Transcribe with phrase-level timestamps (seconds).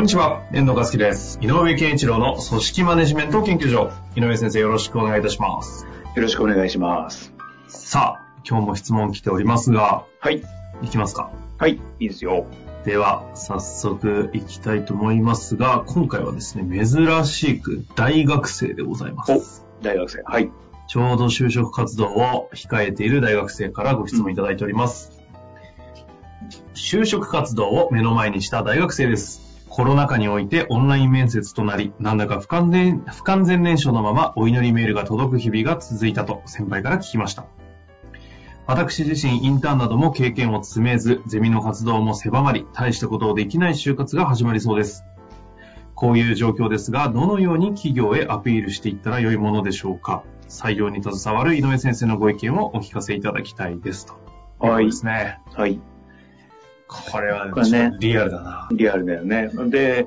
[0.00, 1.38] こんにちは、遠藤和樹です。
[1.42, 3.90] 井上健一郎の組織マネジメント研究所。
[4.16, 5.86] 井上先生、よろしくお願いいたします。
[6.16, 7.34] よろしくお願いします。
[7.68, 10.42] さあ、今日も質問来ておりますが、はい。
[10.80, 11.30] いきますか？
[11.58, 11.72] はい。
[11.72, 12.46] いいですよ。
[12.86, 19.66] では、早速いきたいと思いますが、今回はですね、珍しく大学生でございます。
[19.82, 20.22] 大学生。
[20.22, 20.50] はい。
[20.88, 25.20] ちょうど就職活動を控えている大学生からご質問いただいております。
[26.72, 29.49] 就職活動を目の前にした大学生です。
[29.80, 37.46] コロナ禍においてオンライン面接となり、なんだか不完全不完全燃焼のままお祈りメールが届く日々が続いたと先輩から聞きました。
[38.66, 45.06] 私自身インターンなども経験を積めず、ゼミの活動も狭まり、大したことをできない就活が始まりそうです。
[45.94, 50.24] こういう状況ですが、どのように企業へアピールしていったら良いものでしょうか？
[50.50, 54.12] 採用に携わる井上先生のご意見をお聞かせいただきたいですと。
[54.58, 55.38] はいですね。
[55.54, 55.80] はい。
[56.90, 58.68] これはねリアルだな。
[58.72, 59.50] リアルだよね。
[59.68, 60.06] で、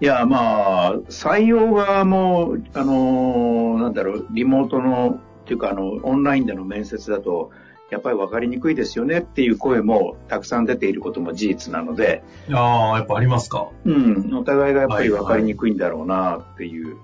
[0.00, 7.50] いや、まあ、採用側も、あの、なんだろう、リモートの、っていうか、あの、オンラインでの面接だと、
[7.90, 13.68] やっぱり分かりにくいですよねっていう声もたくさん出ていることも事実なので、ああ、やっぱありますか。
[13.84, 16.96] うん、お互いがやっぱり分かりにくいんだろうなっていう。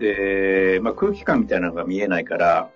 [0.00, 2.70] で、まあ、空気感みたいなのが見えないから、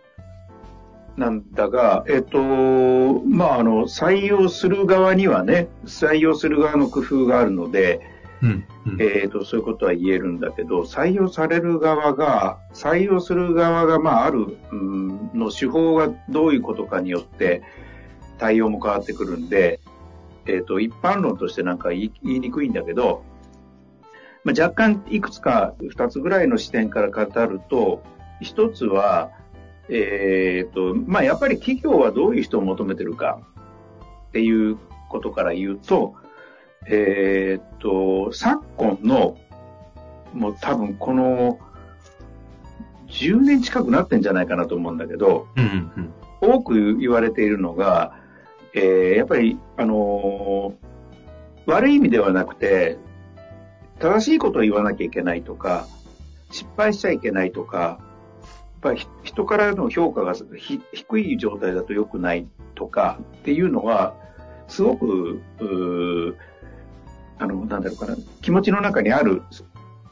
[1.18, 8.00] なんだが、えっと、まあ、あの、採用する側にはね、採用する側の工夫があるので、
[8.40, 8.64] うん。
[8.86, 17.62] うんえっと、そういうことは言えるんだけど、採用される側が、採用する側が、まあ、ある、うん、の手法がどういうことかによって、
[18.38, 19.80] 対応も変わってくるんで、
[20.46, 23.24] えっと、一般論としてなんか言い言いにくいんだけど、
[24.44, 28.04] まあ、若干いくつか二つぐらいの視点から語ると、
[28.40, 29.32] 一つは、
[29.90, 33.40] えっと、まあ、やっぱり企業はどういう人を求めてるか
[34.28, 34.78] っていう
[35.08, 36.14] ことから言うと、
[36.86, 39.36] えっと、昨今の、
[40.32, 41.58] もう多分この、
[43.08, 46.12] 10年近くなってんじゃないかなと思うんだけど、うんうん。
[46.40, 48.14] 多く言われているのが、
[48.74, 50.88] えーやっぱり、あのー
[51.68, 52.96] 悪い意味ではなくて、
[53.98, 55.86] 正しいことを言わなきゃいけないとか、
[56.50, 58.00] 失敗しちゃいけないとか、
[58.80, 64.14] ぱりひ人からの評価がひ低い状態だと良くないとかっていうのは、
[64.68, 65.40] すごく、
[67.38, 69.42] あの、なんだろうかな、気持ちの中にある、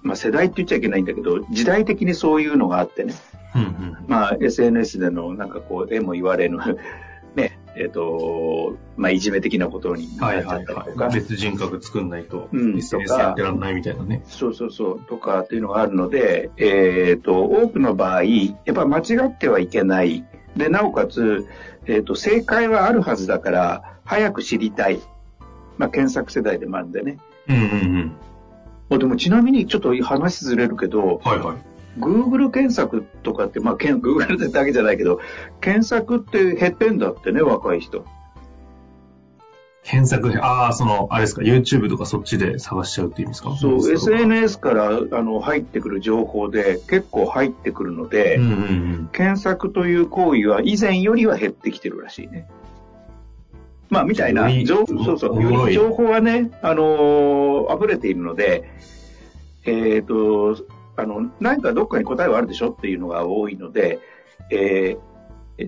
[0.02, 3.14] まあ世代って言っちゃいけないんだけど、時代的にそういうのがあってね。
[3.54, 3.62] うん。
[3.62, 6.64] うんうんまあ、SNS でのなんかこう、えも言われぬ、ね、
[7.76, 11.14] えっ、と、まあ、いじめ的なことになっちゃはいはいったりとか、はい。
[11.14, 14.22] 別人格作んないと、うん SNS やってらんないみたいなね。
[14.26, 20.24] そうそうそう、とかっていうのがあるので、えっ、と、多くの場合、やっぱ間違ってはいけない。
[20.56, 21.46] で、なおかつ、
[21.86, 25.00] えっ、と、正解はあるはずだから、早く知りたい。
[25.76, 27.18] まあ、検索世代でもあるんでね。
[27.48, 28.12] うんうん
[28.90, 28.98] うん。
[28.98, 31.75] でもちなみにちょっと話ずれるけど、はいはい。
[31.98, 35.20] Google 検索とかって、まあ、Google だけじゃないけど、
[35.60, 38.04] 検索って減ってんだってね、若い人。
[39.82, 43.54] 検索で、ああ、その、あれですか、YouTube とかそっちで探しちゃうって意味ですか？
[43.56, 48.52] そう、SNS からあの入ってくる情報で結構入ってくるので、うんうんう
[49.04, 49.08] ん。
[49.12, 52.48] 検索という行為は以前よりは減ってきてるらしいね。
[53.88, 58.68] まあ、みたいな、情そうそう、情報はね、あのー溢れているので、
[59.64, 60.56] えっ、と、
[60.96, 64.00] あの、何かどっかに答えはあるでしょっていうのが多いので、
[64.50, 65.16] えー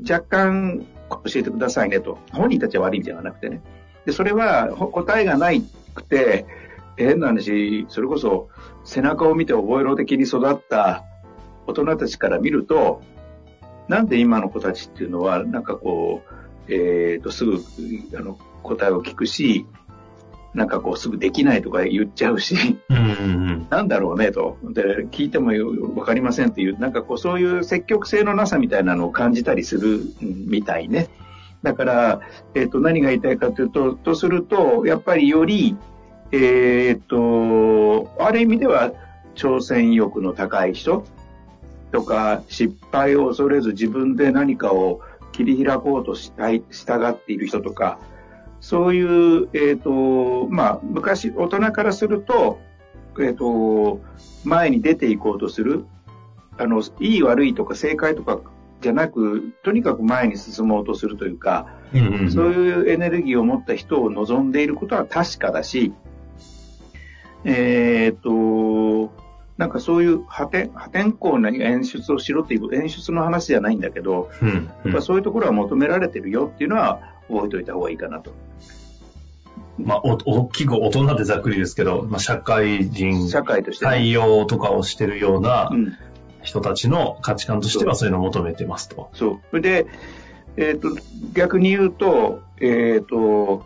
[0.09, 2.19] 若干教えてくださいねと。
[2.33, 3.63] 本人たちは悪いんじゃなくてね。
[4.05, 5.63] で、それは答えがない
[5.95, 6.47] くて、
[6.97, 8.49] 変な話、それこそ
[8.85, 11.05] 背中を見て覚えろ的に育った
[11.67, 13.01] 大人たちから見ると、
[13.89, 16.23] なんで今の子たちっていうのは、なんかこ
[16.69, 17.59] う、えっ、と、すぐ、
[18.15, 19.65] あの、答えを聞くし、
[20.59, 23.05] なんかこう、すぐできないとか言っちゃうし、うんうんう
[23.53, 23.67] ん。
[23.71, 24.59] なんだろうねと。
[24.65, 25.53] で、聞いても
[25.97, 31.09] わかりませんっていう、なんかこう、そういう積極性のなさみたいなのを感じたりするみたいね。
[31.63, 32.21] だから、
[32.55, 35.77] えっ、と、何が言いたいかというと、とすると、やっぱりより、
[36.33, 38.93] えっ、と、ある意味では、
[39.37, 41.05] 挑戦意欲の高い人
[41.93, 45.01] とか、失敗を恐れず自分で何かを
[45.31, 48.01] 切り開こうとしたい、従っている人とか、
[48.61, 52.59] そういう、えっ、と、まあ、昔、大人からすると、
[53.21, 54.01] えっ、と、
[54.45, 55.85] 前に出ていこうとする、
[56.57, 58.41] あの、いい悪いとか正解とか
[58.81, 62.31] じゃなく、とにかく前に進もうとするというか、うんうんうん。
[62.31, 65.93] そういうエネルギーを持った人を望んでいることは確かだし、
[67.45, 69.13] えっ、と、
[69.57, 74.71] なんかそういう破天破天荒な演出をしろっていう演出の話じゃないんだけど、うん。
[74.85, 78.33] やっぱそういうところは求められてるよっていうのは覚えておいた方がいいかなと。
[79.79, 85.97] まあ、お大きく大人ってざっくりですけど、まあ、社会人社会としてね、対応とかをしてるようなうん、
[86.43, 89.11] 人たちの価値観としてはそういうのを求めてますと。
[89.15, 89.41] そう。
[89.51, 89.87] それで、
[90.57, 90.89] えっ、と、
[91.33, 93.65] 逆に言うと、えっ、と、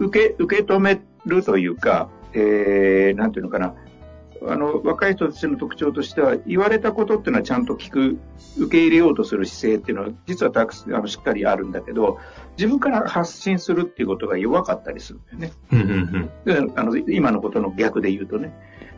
[0.00, 3.74] 受け、受け止めるというか、えー、なんていうのかな。
[4.48, 8.18] あの、若い人たちの特徴としては、言われたことっていうのはちゃんと聞く、
[8.58, 12.18] 受け入れようとする姿勢っていうのは、実はたくあの、しっかりあるんだけど、
[12.56, 15.52] 自分から発信するっていうことが弱かったりするんだよね。
[15.72, 18.52] うんうんうんであの今のことの逆で言うとね。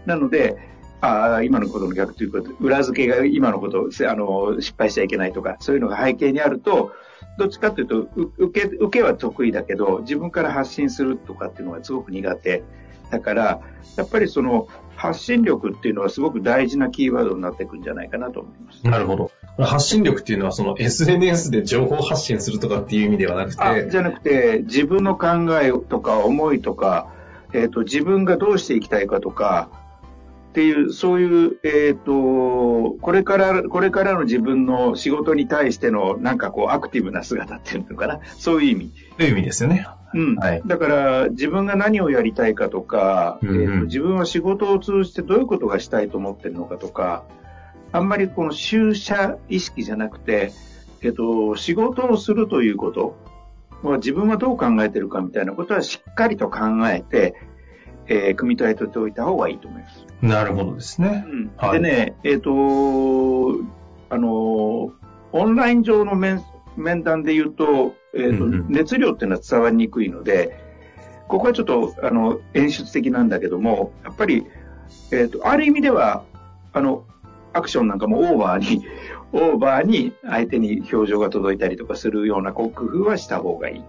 [0.05, 0.57] なので、
[1.01, 6.93] ああ、今のことの逆ということ、裏付けが今のこと、せあの、失敗しちゃいけないとか、そういうのが背景にあると、
[7.39, 12.63] どっちかというと、う受け、受けは得意だけど、自分から発信するとかっていうのがすごく苦手。
[13.11, 13.61] だから、
[13.97, 18.87] やっぱりその、発信力っていうのはすごく大事なキーワードになっていくんじゃないかなと思います。
[18.87, 19.31] なるほど。
[19.59, 25.29] 発信力っていうのはその SNS で情報発信するとかっていう意味ではなくて、あじゃなくて、自分の考
[25.61, 27.13] えとか思いとか、
[27.53, 29.71] えっ、と、自分がどうしていきたいかとか、
[30.51, 38.21] っていう、そういう、えっ、と、これから、これからの自分の仕事に対しての、なんかこう、アクティブな姿っていうのかな。
[38.39, 38.93] そういう意味。
[39.19, 39.87] という意味ですよね。
[40.15, 40.37] うん。
[40.37, 47.25] はいだから、自分が何をやりたいかとか、うんうんえーと自分は仕事を通じてどういうことがしたいと思ってるのかとか、
[47.93, 50.53] あんまりこの就社意識じゃなくて、
[51.03, 53.17] えっ、と、仕事をするということ
[53.83, 57.35] まあ自分はどう考えてるかみたいなことはしっかりと考えて、
[58.09, 60.07] えー組み立てておいた方がいいと思います。
[60.23, 61.25] なるほどですね。
[61.29, 62.51] うんはいでね、えっ、と、
[64.09, 64.93] あの、
[65.33, 66.43] オンライン上の面
[66.77, 70.59] 面談で言うと、えっ、と、うんうん熱量っていうのは伝わりにくいので、
[71.29, 74.47] ここはちょっと、あの、演出的なんだけども、やっぱり、
[75.13, 76.25] えっ、と、ある意味では、
[76.73, 77.05] あの、
[77.53, 78.85] アクションなんかもオーバーに、
[79.33, 83.85] オーバーに相手に表情が届いたりとかするような工夫はした方がいい。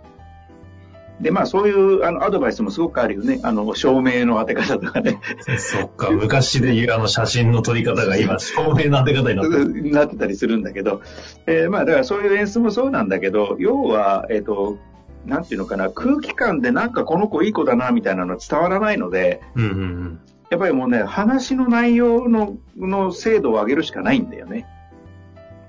[1.22, 3.40] で、まあそういうあのアドバイスもすごくあるよね。
[3.44, 5.20] あの、照明の当て方とかね。
[5.58, 9.92] そっか、昔で言うあの写真の撮り方が今、 照明の当て方になってる。
[9.92, 11.02] なってたりするんだけど、
[11.48, 14.78] えーまあだからそういう演出もそうなんだけど、要は、えっ、と、
[15.26, 20.20] なんていうのかな、空気感でなんかこの子いい子だなみたいなのは伝わらないので、うんうんうん。
[20.50, 24.66] やっぱりもうね、話の内容の、の精度を上げるしかないんだよね。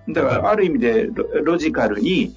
[0.08, 2.34] だからある意味でロロジカルに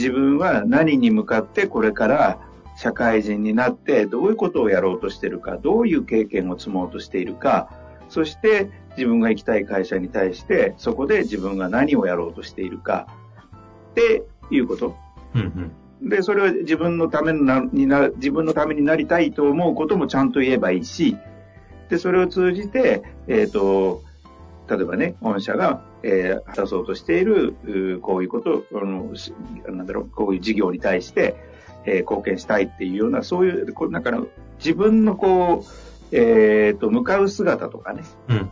[0.00, 2.38] 自分は何に向かってこれから
[2.74, 7.70] 社会人になってどういうことをやろうとしてるか、どういう経験を積もうとしているか、
[8.08, 13.06] そして自分が行きたい会社に対してそこで自分が何をやろうとしているか
[13.90, 14.96] っていうこと。
[15.34, 16.08] うんうん。
[16.08, 21.18] で、それは自分のためになにな、自分のためになりたいと思うこともちゃんと言えばいいし、
[21.90, 24.02] で、それを通じて、えっ、と、
[24.70, 27.54] 例えばね、御社が、えー果たそうとしている、
[28.02, 29.32] こういうこと、あの、し
[29.66, 31.36] なんだろう、こういう事業に対して、
[31.84, 34.26] えー貢献したいっていうような、そういう、こうなんかの
[34.58, 35.64] 自分のこ
[36.12, 38.48] う、えっ、と、向かう姿とかね、うんうん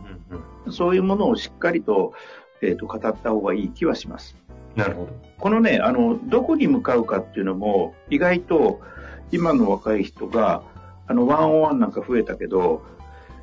[0.65, 0.73] うん。
[0.73, 2.13] そういうものをしっかりと、
[2.61, 4.37] えっ、と、語った方がいい気はします。
[4.75, 5.09] なるほど。
[5.37, 8.79] このね、あの、どこに向かうかっていうのも、意外と、
[9.31, 10.63] 今の若い人が、
[11.07, 12.83] あの、ワンオンワンなんか増えたけど、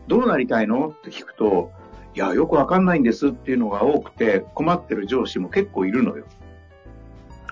[0.09, 0.89] どうなりたいの？
[0.89, 1.73] って聞くと、
[2.17, 6.25] いや、よくわかんないんですっていうのが多くて、困ってる上司も結構いるのよ。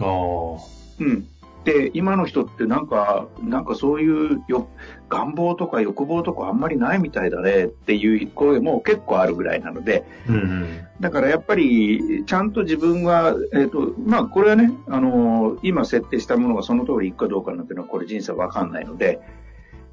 [0.00, 1.04] ああ。
[1.04, 1.28] うん。
[1.64, 4.68] で、今の人ってなんか、なんかそういうよ
[5.10, 10.66] 願望とか欲望とかあんまりないみたいだねっていう声も結構あるぐらいなので、うんうん。
[10.98, 19.20] だからやっぱり、ちゃんと自分は、えっ、と、まあ、これはね、あの今設定したものがその通りいくかどうかなんていうのは、これ人生わかんないので、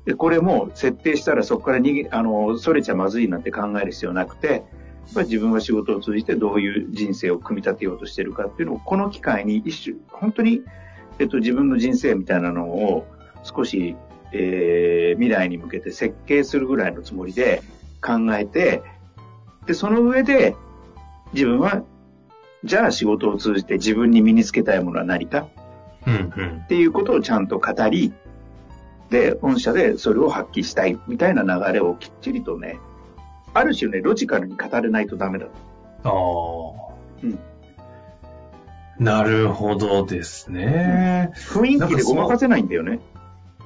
[0.05, 4.63] でこれも設定したらそこから逃げ、あの、それちゃまずいなんて考える必要なくて、やっ
[5.13, 10.62] ぱり自分は仕事を通じてどういう人生を組み立てようとしてるかっていうのを、この機会に一種、本当に、
[11.20, 13.05] えっ、と、自分の人生みたいなのを
[13.43, 13.96] 少し、
[14.34, 17.62] えー未来に向けて設計するぐらいのつもりで
[18.01, 18.81] 考えて、
[19.65, 20.55] で、その上で、
[21.34, 21.84] 自分は、
[22.63, 25.48] じゃあ仕事を通じて自分に身につけたいものは何か
[26.08, 26.62] うんうん。
[26.63, 28.13] っていうことをちゃんと語り、
[29.11, 32.79] で、御社でそれを発揮したいみたいな流れをきっちりとね、
[33.53, 35.47] ある種ね、ロジカルに語れないとダメだ
[36.03, 36.89] と。
[36.89, 36.93] ああ。
[37.23, 37.37] うん。
[38.99, 41.31] なるほどですね。
[41.35, 42.99] 雰囲気でごまかせないんだよね。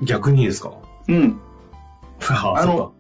[0.02, 0.74] 逆にですか？
[1.08, 1.40] うん。
[2.28, 2.94] ああのの、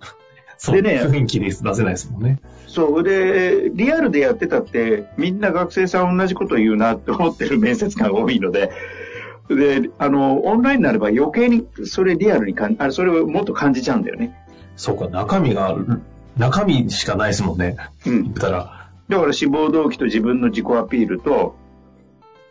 [0.57, 2.39] そう、でね雰囲気に出せないですもんね。
[2.67, 3.03] そう。
[3.03, 8.69] で、リアルでやってたって、みんな学生さん同じこと言うなって思ってる面接官が多いので、
[9.49, 14.35] で、あの、オンラインになれば余計にそれリアルに感じ、あれ、それをもっと感じちゃうんだよね。
[14.75, 15.75] そうか、中身が、
[16.37, 17.77] 中身しかないですもんね。
[18.05, 18.31] うん言。
[18.31, 18.89] ったら。
[19.07, 21.55] だから志望動機と自分の自己アピールと、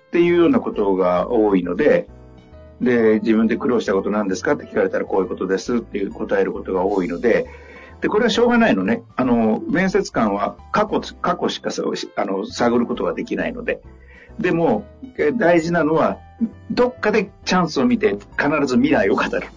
[0.09, 2.09] っていうようなことが多いので、
[2.81, 7.47] で、自分で苦労したことなんですかって聞かれたらこういうことですっていう答えることが多いので、
[8.01, 9.03] で、これはしょうがないのね。
[9.17, 11.71] あの、面接官は過去、過去しか
[12.17, 13.81] あの探ることができないので。
[14.39, 14.85] でも、
[15.17, 16.19] え大事なのは、
[16.71, 19.49] どっかでチャンスを見て必ず未来を語る。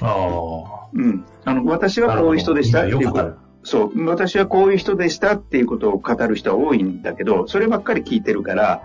[0.00, 1.24] あうん。
[1.44, 2.06] あの、私あ。
[2.06, 3.34] はこういう人でしたっていうこと。
[3.64, 8.82] そう、私はこういう人でしたっていうことを語る人は多いんだけど、そればっかり聞いてるから、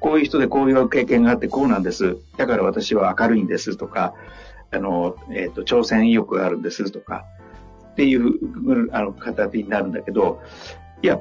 [0.00, 2.16] こういう人でこういう経験があってこうなんです。
[2.36, 4.14] だから私は明るいんですとか、
[4.72, 7.24] あの、えっ、と、挑戦意欲があるんですとか、
[7.92, 10.42] っていう、あの、形になるんだけど、
[11.02, 11.20] いや、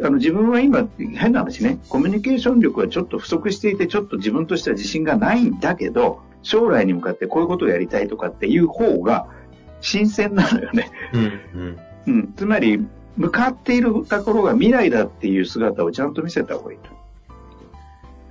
[0.00, 9.26] あの、自分は今、変な話ね、コミュニケーション力がちょっと不足していて、ちょっと自分としては自信がないんだけど、将来に向かってこういうことをやりたいとかっていう方が、
[9.80, 10.90] 新鮮なのよね。
[11.12, 11.78] うん、うん。
[12.06, 16.90] うん、つまり、向かっているところが未来だっていう姿をちゃんと見せた方がいいと。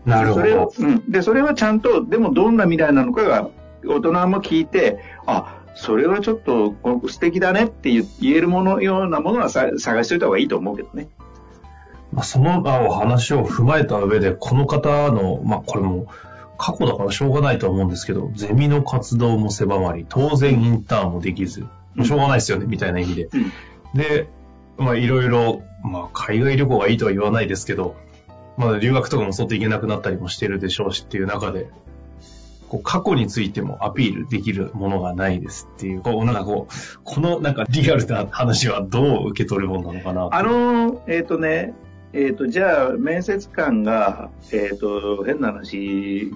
[0.05, 1.12] なるほそれをど。、うん。
[1.12, 3.50] で、それはちゃんと、でもどんな未来なのかが、
[3.85, 6.75] 大人も聞いて、あ、それはちょっと
[7.07, 11.07] 素敵だねって言言えるものようなものはさ探しておいた方がいいと思うけどね。
[12.13, 16.08] まあ、その話を踏まえた上で、この方の、まあ、これも、
[16.58, 21.65] 過去だからしょうがないとは思うんですけど、ゼミの活動も狭まり、当然インターンもできず、
[22.03, 23.29] しょうがないですよね、みたいな意味で。
[23.34, 23.51] うん。
[23.93, 24.29] で、
[24.77, 27.96] まあいろいろ、まあ海外旅行がいいとは言わないですけど、
[28.58, 31.70] まあ留学とかも外行けなくなったりもしてるでしょうしっていう中で、
[32.70, 41.74] こう過去についてもアピールできるものがないですっていう、こうなんかこう、このなんかリアルな話はどう受け取るものなのかなあの、えっ、とね、
[42.13, 46.32] えっ、と、じゃあ、面接官が、えっ、と、変な話、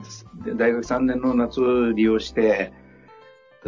[0.55, 2.73] 大学3年の夏を利用して、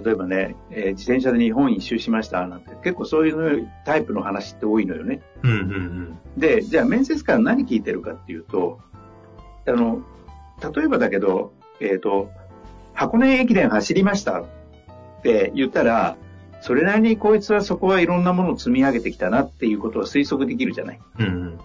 [0.04, 5.22] 例えばね、えー自転車で日本一周しました、なんて、結構そういうタイプの話って多いのよね。
[5.44, 6.20] うんうんうん。
[6.38, 8.80] で、じゃあ面接官何聞いてるかっていうと、
[9.68, 10.02] あの、
[10.76, 12.32] 例えばだけど、えっ、と、
[12.94, 14.46] 箱根駅伝走りましたっ
[15.22, 16.18] て言ったら、
[16.62, 21.00] それなりにこいつはそこはいろんなものを積み上げてきたなっていうことは推測できるじゃない。
[21.20, 21.60] うんうん。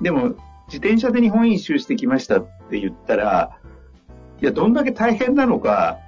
[0.00, 0.34] でも、
[0.66, 3.58] 自転車で日本一周してきましたって言ったら、
[4.40, 5.98] いや、どんだけ大変なのか、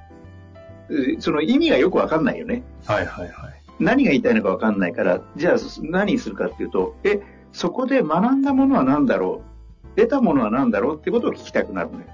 [0.89, 2.63] うその意味がよくわかんないよね。
[2.85, 3.55] はいはいはい。
[3.79, 7.21] 何が言いたいのかわかんないから、じゃあ何するかっていうと、え、
[7.53, 9.43] そこで学んだものは何だろ
[9.97, 9.97] う？
[9.97, 12.07] 得たものは何だろうってことを聞きたくなるのよ。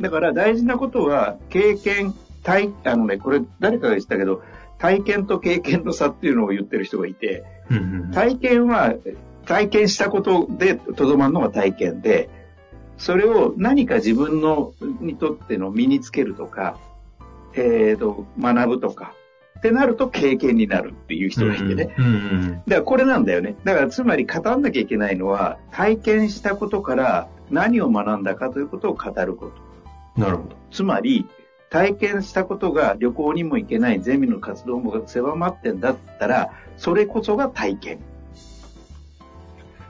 [0.00, 4.42] だから大事なことは、経験、体、あのね、これ誰かが言ってたけど、
[4.78, 8.10] 体験と経験の差っていうのを言ってる人がいて、うんうんうん。
[8.10, 8.94] 体験は、
[9.46, 12.28] 体験したことでとどまるのが体験で、
[12.96, 16.78] それを何か自分の、にとっての身につけるとか、
[17.54, 19.12] えーと、学ぶとか、
[19.58, 21.94] ってなると経験になるっていう人がいてね。
[21.98, 22.50] うんうん。
[22.50, 23.56] だからこれなんだよね。
[23.64, 29.50] だからつまり語んなきゃいけないのは、体験したことから何を学んだかということを語るこ
[30.16, 30.20] と。
[30.20, 30.56] なるほど。
[30.70, 31.26] つまり、
[31.70, 37.98] 体験したことが旅行にも行けないゼミの活動も狭まってんだったら、それこそが体験。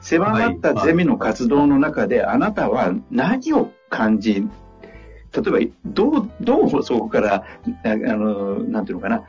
[0.04, 4.46] 狭まったゼミの活動の中で、あなたは何を感じ、
[5.32, 7.44] 例えば、どう、どうそこから、あ
[7.84, 9.24] あの、なんていうのかな、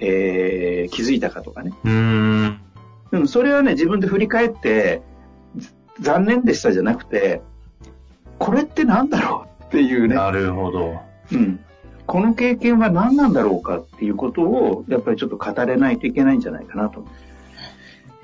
[0.00, 1.72] えー気づいたかとかね。
[1.84, 2.60] うーん。
[3.12, 5.02] うん、それはね、自分で振り返って、
[5.56, 7.42] ず残念でしたじゃなくて、
[8.38, 10.14] これって何だろうっていうね。
[10.14, 11.02] なるほど。
[11.32, 11.60] うん。
[12.06, 17.04] この経験は何なんだろうかっていうことを、やっぱりちょっと語れないといけないんじゃないかなと。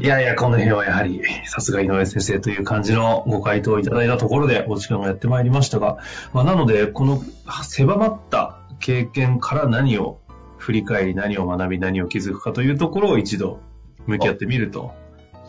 [0.01, 5.99] いやいや、この辺はやはり、さすが井上先生という感じのご回答をいただいたところで、お時間がやってまいりましたが、
[6.33, 7.23] まあ、なので、この
[7.65, 10.19] 狭まった経験から何を
[10.57, 13.61] 振り返り、何を学び、何を気づくかというところを一度
[14.07, 14.95] 向き合ってみると、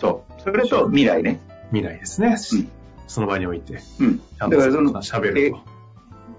[0.02, 0.42] そう。
[0.42, 1.40] それと未来ね。
[1.70, 2.36] 未来ですね。
[2.54, 2.70] うん
[3.08, 4.20] その場において、うん。
[4.20, 5.60] ちゃんとだからその喋ると。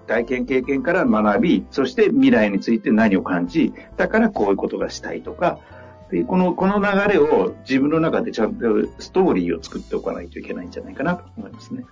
[0.07, 5.59] 体験経験から学び、そして未来について何を感じ、だからこういうことがしたいとか、
[6.13, 8.65] でこの、この流れを自分の中でちゃんと
[8.99, 11.85] ストーリーを作っておかないといけないんじゃないかなと思いますね。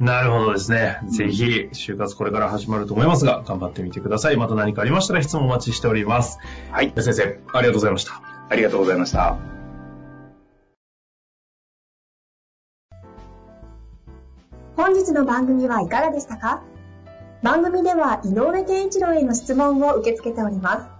[0.00, 0.98] なるほどですね。
[1.08, 4.36] ぜひ、就活これから始まると思いますが、頑張ってみてください。
[4.36, 6.38] また何かありましたら質問お待ちしております。
[6.70, 6.92] はい。
[6.96, 8.20] 先生、ありがとうございました。
[8.48, 9.36] ありがとうございました。
[14.76, 16.62] 本日の番組はいかがでしたか？
[17.42, 20.97] 番組では井上健一郎への質問を受け付けております。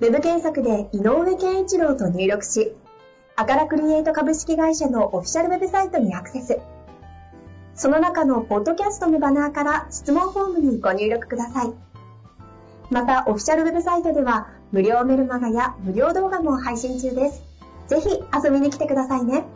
[0.00, 2.72] ウェブ検索で井上健一郎と入力し、
[3.34, 6.58] アカラクリエイト株式会社のオフィシャルウェブサイトにアクセス。
[7.74, 11.72] その中のポッドキャストのバナーから質問フォームにご入力ください。
[12.90, 17.42] また、オフィシャルウェブサイトでは、無料メルマガや無料動画も配信中です。
[17.88, 19.46] ぜひ遊びに来てくださいね。